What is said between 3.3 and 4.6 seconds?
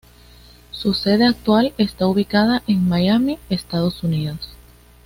Estados Unidos.